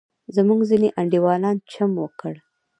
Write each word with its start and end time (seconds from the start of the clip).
زموږ 0.35 0.59
ځینې 0.69 0.89
انډیوالان 0.99 1.55
چم 1.71 1.91
وکړ. 2.03 2.33